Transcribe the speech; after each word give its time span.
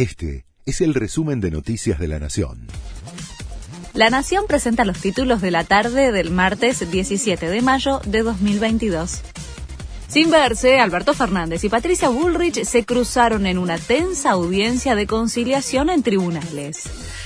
Este 0.00 0.46
es 0.64 0.80
el 0.80 0.94
resumen 0.94 1.42
de 1.42 1.50
Noticias 1.50 1.98
de 1.98 2.08
la 2.08 2.18
Nación. 2.18 2.68
La 3.92 4.08
Nación 4.08 4.46
presenta 4.48 4.86
los 4.86 4.98
títulos 4.98 5.42
de 5.42 5.50
la 5.50 5.64
tarde 5.64 6.10
del 6.10 6.30
martes 6.30 6.90
17 6.90 7.46
de 7.50 7.60
mayo 7.60 8.00
de 8.06 8.22
2022. 8.22 9.20
Sin 10.08 10.30
verse, 10.30 10.80
Alberto 10.80 11.12
Fernández 11.12 11.64
y 11.64 11.68
Patricia 11.68 12.08
Bullrich 12.08 12.64
se 12.64 12.86
cruzaron 12.86 13.44
en 13.44 13.58
una 13.58 13.76
tensa 13.76 14.30
audiencia 14.30 14.94
de 14.94 15.06
conciliación 15.06 15.90
en 15.90 16.02
tribunales. 16.02 16.84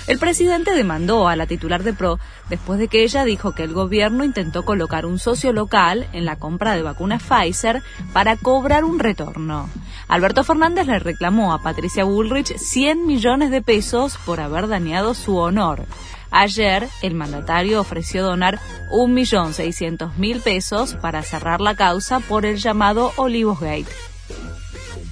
El 0.08 0.18
presidente 0.18 0.74
demandó 0.74 1.28
a 1.28 1.36
la 1.36 1.46
titular 1.46 1.84
de 1.84 1.92
PRO 1.92 2.18
después 2.50 2.80
de 2.80 2.88
que 2.88 3.04
ella 3.04 3.22
dijo 3.22 3.54
que 3.54 3.62
el 3.62 3.72
gobierno 3.72 4.24
intentó 4.24 4.64
colocar 4.64 5.06
un 5.06 5.20
socio 5.20 5.52
local 5.52 6.08
en 6.12 6.24
la 6.24 6.40
compra 6.40 6.74
de 6.74 6.82
vacunas 6.82 7.22
Pfizer 7.22 7.84
para 8.12 8.34
cobrar 8.34 8.82
un 8.82 8.98
retorno. 8.98 9.70
Alberto 10.08 10.44
Fernández 10.44 10.86
le 10.86 10.98
reclamó 10.98 11.52
a 11.52 11.62
Patricia 11.62 12.04
Bullrich 12.04 12.56
100 12.56 13.06
millones 13.06 13.50
de 13.50 13.62
pesos 13.62 14.18
por 14.24 14.40
haber 14.40 14.68
dañado 14.68 15.14
su 15.14 15.36
honor. 15.36 15.86
Ayer, 16.30 16.88
el 17.02 17.14
mandatario 17.14 17.80
ofreció 17.80 18.24
donar 18.24 18.58
1.600.000 18.90 20.42
pesos 20.42 20.94
para 20.94 21.22
cerrar 21.22 21.60
la 21.60 21.76
causa 21.76 22.20
por 22.20 22.44
el 22.44 22.56
llamado 22.56 23.12
Olivos 23.16 23.60
Gate. 23.60 23.86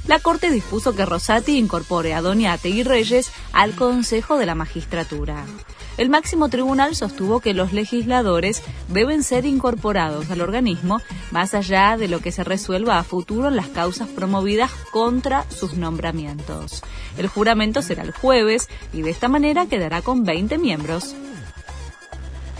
La 0.08 0.18
Corte 0.18 0.50
dispuso 0.50 0.96
que 0.96 1.06
Rosati 1.06 1.58
incorpore 1.58 2.12
a 2.12 2.22
Doñate 2.22 2.68
y 2.68 2.82
Reyes 2.82 3.30
al 3.52 3.74
Consejo 3.76 4.36
de 4.36 4.46
la 4.46 4.56
Magistratura. 4.56 5.44
El 5.98 6.08
máximo 6.08 6.48
tribunal 6.48 6.96
sostuvo 6.96 7.40
que 7.40 7.52
los 7.52 7.72
legisladores 7.72 8.62
deben 8.88 9.22
ser 9.22 9.44
incorporados 9.44 10.30
al 10.30 10.40
organismo 10.40 11.00
más 11.30 11.54
allá 11.54 11.96
de 11.96 12.08
lo 12.08 12.20
que 12.20 12.32
se 12.32 12.44
resuelva 12.44 12.98
a 12.98 13.04
futuro 13.04 13.48
en 13.48 13.56
las 13.56 13.68
causas 13.68 14.08
promovidas 14.08 14.70
contra 14.90 15.44
sus 15.50 15.74
nombramientos. 15.74 16.82
El 17.18 17.28
juramento 17.28 17.82
será 17.82 18.02
el 18.02 18.12
jueves 18.12 18.68
y 18.92 19.02
de 19.02 19.10
esta 19.10 19.28
manera 19.28 19.66
quedará 19.66 20.00
con 20.00 20.24
20 20.24 20.58
miembros 20.58 21.14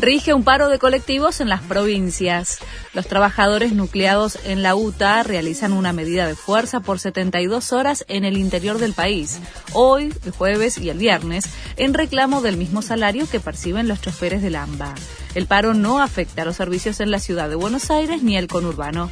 rige 0.03 0.35
un 0.35 0.43
paro 0.43 0.69
de 0.69 0.81
colectivos 0.81 1.41
en 1.41 1.49
las 1.49 1.63
provincias. 1.63 2.59
Los 2.93 3.07
trabajadores 3.07 3.73
nucleados 3.73 4.37
en 4.45 4.65
la 4.65 4.75
UTA 4.75 5.23
realizan 5.23 5.73
una 5.73 5.93
medida 5.93 6.27
de 6.27 6.35
fuerza 6.35 6.81
por 6.81 6.99
72 6.99 7.73
horas 7.73 8.05
en 8.09 8.25
el 8.25 8.37
interior 8.37 8.79
del 8.79 8.95
país, 8.95 9.39
hoy, 9.75 10.13
el 10.25 10.33
jueves 10.33 10.77
y 10.77 10.91
el 10.91 10.99
viernes, 10.99 11.45
en 11.77 11.95
reclamo 11.95 12.43
del 12.43 12.57
mismo 12.57 12.83
salario 12.83 13.31
que 13.31 13.39
perciben 13.39 13.87
los 13.87 14.03
choferes 14.03 14.43
del 14.43 14.57
AMBA. 14.57 14.93
El 15.37 15.47
paro 15.47 15.73
no 15.73 16.03
afecta 16.03 16.43
a 16.43 16.45
los 16.47 16.57
servicios 16.57 16.99
en 16.99 17.13
la 17.13 17.21
ciudad 17.21 17.49
de 17.49 17.55
Buenos 17.55 17.89
Aires 17.93 18.25
ni 18.25 18.37
el 18.37 18.49
conurbano. 18.49 19.09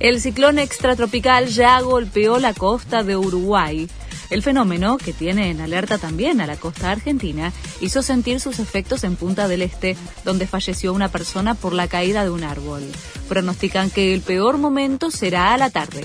El 0.00 0.20
ciclón 0.20 0.58
extratropical 0.58 1.46
ya 1.46 1.80
golpeó 1.80 2.40
la 2.40 2.52
costa 2.52 3.04
de 3.04 3.16
Uruguay. 3.16 3.88
El 4.30 4.42
fenómeno, 4.42 4.98
que 4.98 5.12
tiene 5.12 5.50
en 5.50 5.60
alerta 5.60 5.98
también 5.98 6.40
a 6.40 6.46
la 6.46 6.56
costa 6.56 6.90
argentina, 6.90 7.52
hizo 7.80 8.02
sentir 8.02 8.40
sus 8.40 8.58
efectos 8.58 9.04
en 9.04 9.16
Punta 9.16 9.46
del 9.48 9.62
Este, 9.62 9.96
donde 10.24 10.46
falleció 10.46 10.92
una 10.92 11.08
persona 11.08 11.54
por 11.54 11.72
la 11.72 11.88
caída 11.88 12.24
de 12.24 12.30
un 12.30 12.42
árbol. 12.42 12.82
Pronostican 13.28 13.90
que 13.90 14.14
el 14.14 14.22
peor 14.22 14.58
momento 14.58 15.10
será 15.10 15.54
a 15.54 15.58
la 15.58 15.70
tarde. 15.70 16.04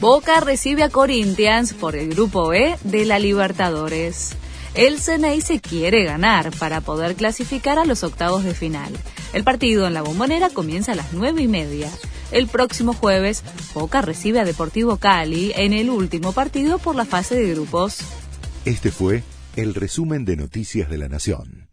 Boca 0.00 0.40
recibe 0.40 0.82
a 0.82 0.90
Corinthians 0.90 1.72
por 1.72 1.96
el 1.96 2.10
grupo 2.10 2.52
E 2.52 2.78
de 2.84 3.06
la 3.06 3.18
Libertadores. 3.18 4.32
El 4.74 5.00
Ceney 5.00 5.40
se 5.40 5.58
quiere 5.58 6.04
ganar 6.04 6.50
para 6.58 6.82
poder 6.82 7.14
clasificar 7.14 7.78
a 7.78 7.86
los 7.86 8.04
octavos 8.04 8.44
de 8.44 8.52
final. 8.52 8.92
El 9.32 9.42
partido 9.42 9.86
en 9.86 9.94
la 9.94 10.02
bombonera 10.02 10.50
comienza 10.50 10.92
a 10.92 10.96
las 10.96 11.14
nueve 11.14 11.40
y 11.40 11.48
media. 11.48 11.90
El 12.32 12.48
próximo 12.48 12.92
jueves, 12.92 13.44
Boca 13.74 14.02
recibe 14.02 14.40
a 14.40 14.44
Deportivo 14.44 14.96
Cali 14.96 15.52
en 15.54 15.72
el 15.72 15.90
último 15.90 16.32
partido 16.32 16.78
por 16.78 16.96
la 16.96 17.04
fase 17.04 17.36
de 17.36 17.50
grupos. 17.52 17.98
Este 18.64 18.90
fue 18.90 19.22
el 19.54 19.74
resumen 19.74 20.24
de 20.24 20.36
Noticias 20.36 20.90
de 20.90 20.98
la 20.98 21.08
Nación. 21.08 21.65